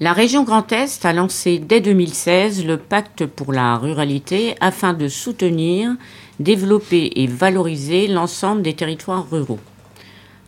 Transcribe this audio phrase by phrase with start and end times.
[0.00, 5.06] La région Grand Est a lancé dès 2016 le pacte pour la ruralité afin de
[5.06, 5.92] soutenir,
[6.40, 9.60] développer et valoriser l'ensemble des territoires ruraux.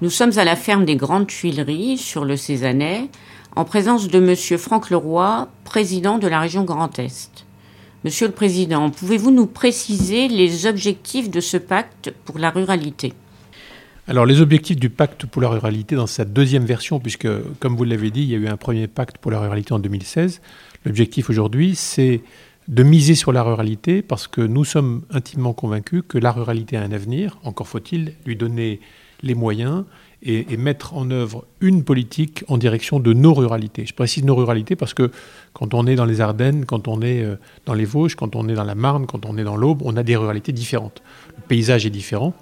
[0.00, 3.08] Nous sommes à la ferme des Grandes Tuileries sur le Cézanais
[3.56, 4.58] en présence de M.
[4.60, 7.44] Franck Leroy, président de la région Grand Est.
[8.04, 13.12] Monsieur le Président, pouvez-vous nous préciser les objectifs de ce pacte pour la ruralité?
[14.12, 17.26] Alors les objectifs du pacte pour la ruralité dans sa deuxième version, puisque
[17.60, 19.78] comme vous l'avez dit, il y a eu un premier pacte pour la ruralité en
[19.78, 20.42] 2016,
[20.84, 22.20] l'objectif aujourd'hui c'est
[22.68, 26.82] de miser sur la ruralité parce que nous sommes intimement convaincus que la ruralité a
[26.82, 28.80] un avenir, encore faut-il lui donner
[29.22, 29.84] les moyens
[30.22, 33.86] et, mettre en œuvre une politique en direction de nos ruralités.
[33.86, 35.10] Je précise nos ruralités parce que
[35.54, 38.46] quand on est dans les Ardennes, quand on est euh, dans les Vosges, quand on
[38.48, 41.02] est dans la Marne, quand on est dans l'Aube, on a des ruralités différentes.
[41.28, 42.34] Le paysage est différent.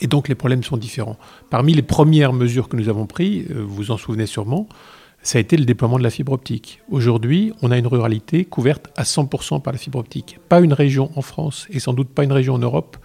[0.00, 1.16] Et donc les problèmes sont différents.
[1.50, 4.68] Parmi les premières mesures que nous avons prises, euh, vous vous en souvenez sûrement,
[5.22, 6.80] ça a été le déploiement de la fibre optique.
[6.88, 10.38] Aujourd'hui, on a une ruralité couverte à 100% par la fibre optique.
[10.48, 12.96] Pas une région en France et sans doute pas une région en Europe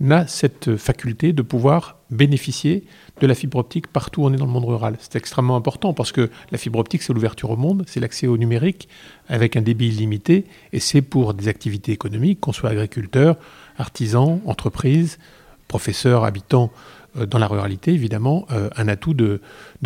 [0.00, 2.84] n'a cette faculté de pouvoir bénéficier
[3.20, 4.96] de la fibre optique partout où on est dans le monde rural.
[4.98, 8.36] C'est extrêmement important parce que la fibre optique, c'est l'ouverture au monde, c'est l'accès au
[8.36, 8.88] numérique
[9.28, 13.36] avec un débit illimité et c'est pour des activités économiques, qu'on soit agriculteur,
[13.78, 15.18] artisan, entreprise,
[15.72, 16.70] professeurs, habitants
[17.16, 19.40] euh, dans la ruralité, évidemment, euh, un atout de,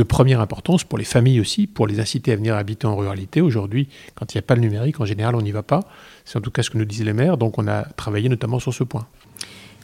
[0.09, 3.41] première importance pour les familles aussi, pour les inciter à venir habiter en ruralité.
[3.41, 5.81] Aujourd'hui, quand il n'y a pas le numérique, en général, on n'y va pas.
[6.25, 8.59] C'est en tout cas ce que nous disaient les maires, donc on a travaillé notamment
[8.59, 9.07] sur ce point.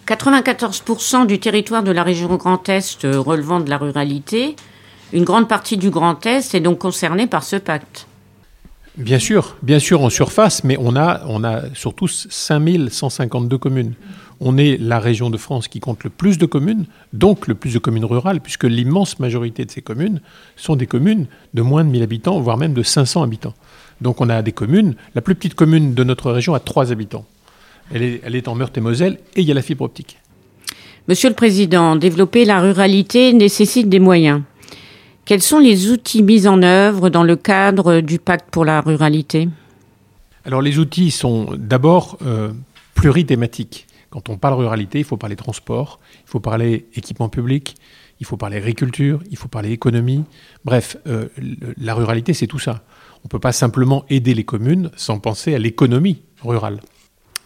[0.08, 4.56] 94% du territoire de la région Grand Est euh, relevant de la ruralité,
[5.12, 8.08] une grande partie du Grand Est est donc concernée par ce pacte.
[8.96, 13.94] Bien sûr, bien sûr en surface, mais on a, on a surtout 5152 communes
[14.44, 17.74] on est la région de France qui compte le plus de communes, donc le plus
[17.74, 20.20] de communes rurales, puisque l'immense majorité de ces communes
[20.56, 23.54] sont des communes de moins de 1000 habitants, voire même de 500 habitants.
[24.00, 27.24] Donc on a des communes, la plus petite commune de notre région a 3 habitants.
[27.94, 30.18] Elle est, elle est en Meurthe-et-Moselle et il y a la fibre optique.
[31.06, 34.42] Monsieur le Président, développer la ruralité nécessite des moyens.
[35.24, 39.48] Quels sont les outils mis en œuvre dans le cadre du pacte pour la ruralité?
[40.44, 42.50] Alors les outils sont d'abord euh,
[42.94, 43.86] plurithématiques.
[44.12, 47.76] Quand on parle ruralité, il faut parler transport, il faut parler équipement public,
[48.20, 50.22] il faut parler agriculture, il faut parler économie.
[50.66, 51.28] Bref, euh,
[51.78, 52.84] la ruralité, c'est tout ça.
[53.20, 56.82] On ne peut pas simplement aider les communes sans penser à l'économie rurale.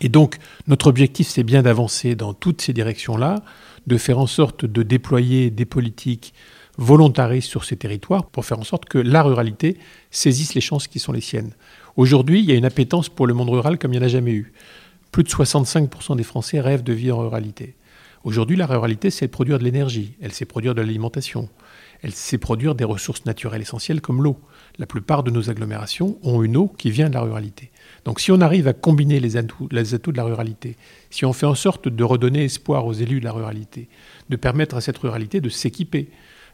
[0.00, 3.44] Et donc, notre objectif, c'est bien d'avancer dans toutes ces directions-là,
[3.86, 6.34] de faire en sorte de déployer des politiques
[6.78, 9.78] volontaristes sur ces territoires pour faire en sorte que la ruralité
[10.10, 11.52] saisisse les chances qui sont les siennes.
[11.94, 14.10] Aujourd'hui, il y a une appétence pour le monde rural comme il n'y en a
[14.10, 14.52] jamais eu.
[15.16, 17.74] Plus de 65% des Français rêvent de vivre en ruralité.
[18.22, 21.48] Aujourd'hui, la ruralité, c'est produire de l'énergie, elle sait produire de l'alimentation,
[22.02, 24.38] elle sait produire des ressources naturelles essentielles comme l'eau.
[24.78, 27.70] La plupart de nos agglomérations ont une eau qui vient de la ruralité.
[28.04, 30.76] Donc si on arrive à combiner les atouts, les atouts de la ruralité,
[31.08, 33.88] si on fait en sorte de redonner espoir aux élus de la ruralité,
[34.28, 36.10] de permettre à cette ruralité de s'équiper,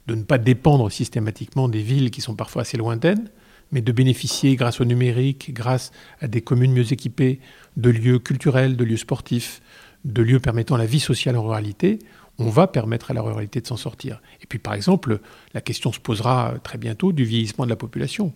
[0.07, 3.29] de ne pas dépendre systématiquement des villes qui sont parfois assez lointaines,
[3.73, 5.91] mais de bénéficier, grâce au numérique, grâce
[6.21, 7.41] à des communes mieux équipées,
[7.77, 9.61] de lieux culturels, de lieux sportifs,
[10.05, 11.99] de lieux permettant la vie sociale en ruralité,
[12.39, 14.21] on va permettre à la ruralité de s'en sortir.
[14.43, 15.21] Et puis par exemple,
[15.55, 18.33] la question se posera très bientôt du vieillissement de la population.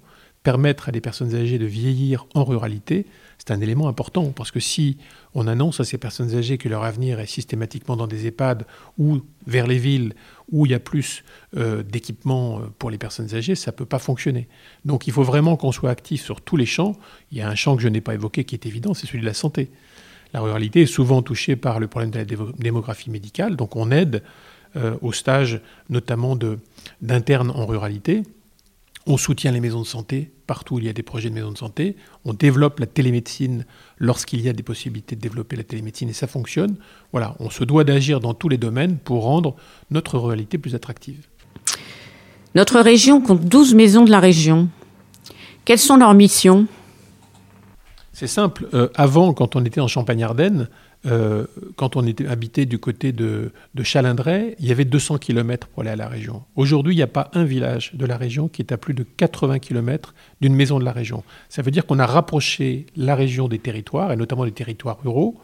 [0.47, 4.61] Permettre à des personnes âgées de vieillir en ruralité, c'est un élément important parce que
[4.61, 4.97] si
[5.35, 8.65] on annonce à ces personnes âgées que leur avenir est systématiquement dans des EHPAD
[8.97, 10.15] ou vers les villes
[10.53, 11.25] où il y a plus
[11.57, 14.47] euh, d'équipements euh, pour les personnes âgées, ça ne peut pas fonctionner.
[14.85, 16.95] Donc il faut vraiment qu'on soit actif sur tous les champs.
[17.33, 19.23] Il y a un champ que je n'ai pas évoqué qui est évident, c'est celui
[19.23, 19.69] de la santé.
[20.33, 24.23] La ruralité est souvent touchée par le problème de la démographie médicale, donc on aide
[24.77, 26.39] euh, au stage notamment
[27.03, 28.23] d'internes en ruralité.
[29.09, 31.53] On soutient les maisons de santé partout où il y a des projets de maisons
[31.53, 31.97] de santé.
[32.25, 33.65] On développe la télémédecine
[33.99, 36.77] lorsqu'il y a des possibilités de développer la télémédecine et ça fonctionne.
[37.13, 39.57] Voilà, on se doit d'agir dans tous les domaines pour rendre
[39.91, 41.27] notre ruralité plus attractive.
[42.55, 44.69] Notre région compte 12 maisons de la région.
[45.65, 46.67] Quelles sont leurs missions?
[48.13, 48.67] C'est simple.
[48.73, 50.69] Euh, avant, quand on était en Champagne-Ardenne,
[51.07, 55.83] euh, quand on était habité du côté de, Chalindray, il y avait 200 km pour
[55.83, 56.43] aller à la région.
[56.57, 59.05] Aujourd'hui, il n'y a pas un village de la région qui est à plus de
[59.05, 61.23] 80 km d'une maison de la région.
[61.49, 65.39] Ça veut dire qu'on a rapproché la région des territoires, et notamment des territoires ruraux.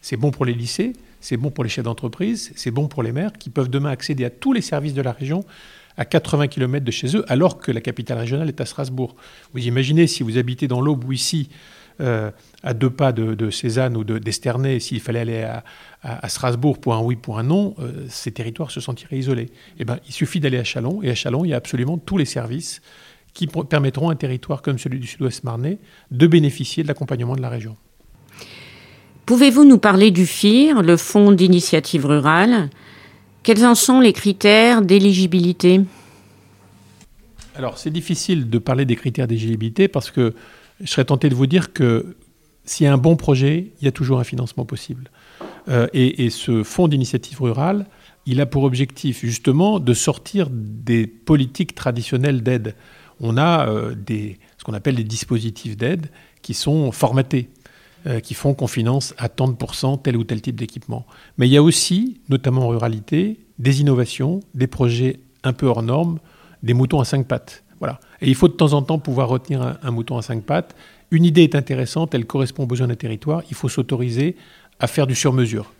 [0.00, 3.12] C'est bon pour les lycées, c'est bon pour les chefs d'entreprise, c'est bon pour les
[3.12, 5.44] maires qui peuvent demain accéder à tous les services de la région
[5.96, 9.14] à 80 km de chez eux, alors que la capitale régionale est à Strasbourg.
[9.52, 11.48] Vous imaginez si vous habitez dans l'Aube ou ici,
[12.00, 12.30] euh,
[12.62, 15.48] à deux pas de, Cézanne ou d'Esternay, s'il fallait aller
[16.02, 19.50] à, Strasbourg pour un oui, pour un non, euh, ces territoires se sentiraient isolés.
[19.78, 22.18] Eh ben, il suffit d'aller à Chalon, et à Chalon, il y a absolument tous
[22.18, 22.82] les services
[23.32, 25.78] qui permettront à un territoire comme celui du sud-ouest marnais
[26.10, 27.76] de bénéficier de l'accompagnement de la région.
[29.26, 32.70] Pouvez-vous nous parler du FIR, le Fonds d'initiative rurale?
[33.42, 35.80] Quels en sont les critères d'éligibilité?
[37.56, 40.34] Alors, c'est difficile de parler des critères d'éligibilité parce que
[40.80, 42.16] je serais tenté de vous dire que
[42.64, 45.10] s'il y a un bon projet, il y a toujours un financement possible.
[45.68, 47.86] Euh, et, ce fonds d'initiative rurale,
[48.26, 52.74] il a pour objectif justement de sortir des politiques traditionnelles d'aide.
[53.20, 56.08] On a euh, des, ce qu'on appelle des dispositifs d'aide
[56.42, 57.48] qui sont formatés.
[58.06, 61.06] Euh, qui font qu'on finance à tant de pourcents tel ou tel type d'équipement.
[61.38, 65.82] Mais il y a aussi, notamment en ruralité, des innovations, des projets un peu hors
[65.82, 66.18] normes,
[66.62, 67.64] des moutons à cinq pattes.
[68.20, 70.74] Et il faut de temps en temps pouvoir retenir un, mouton à cinq pattes.
[71.10, 74.36] Une idée est intéressante, elle correspond aux besoins d'un territoire, il faut s'autoriser
[74.80, 75.72] à faire du sur-mesure.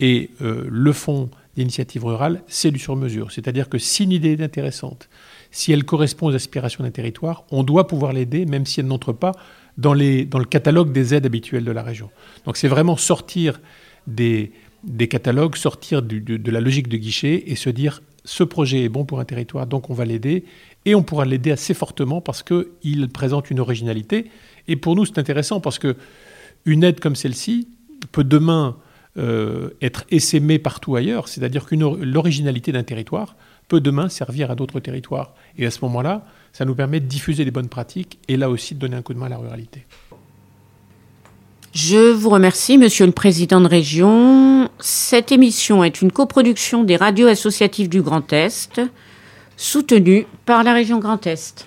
[0.00, 3.32] Et euh, le fonds d'initiative rurale, c'est du sur-mesure.
[3.32, 5.08] C'est-à-dire que si une idée est intéressante,
[5.50, 9.12] si elle correspond aux aspirations d'un territoire, on doit pouvoir l'aider, même si elle n'entre
[9.12, 9.32] pas
[9.76, 12.10] dans, le catalogue des aides habituelles de la région.
[12.44, 13.60] Donc c'est vraiment sortir
[14.06, 14.52] des,
[15.08, 19.18] catalogues, sortir de, la logique de guichet et se dire ce projet est bon pour
[19.20, 20.44] un territoire, donc on va l'aider.
[20.86, 24.30] Et on pourra l'aider assez fortement parce qu'il présente une originalité.
[24.68, 25.96] Et pour nous, c'est intéressant parce que
[26.64, 27.68] une aide comme celle-ci
[28.12, 28.76] peut demain
[29.18, 31.28] euh, être essaimée partout ailleurs.
[31.28, 33.36] C'est-à-dire que l'originalité d'un territoire
[33.68, 35.34] peut demain servir à d'autres territoires.
[35.58, 38.74] Et à ce moment-là, ça nous permet de diffuser les bonnes pratiques et là aussi
[38.74, 39.86] de donner un coup de main à la ruralité.
[41.72, 44.68] Je vous remercie, Monsieur le Président de Région.
[44.80, 48.80] Cette émission est une coproduction des radios associatives du Grand Est,
[49.60, 51.66] soutenue par la région Grand Est.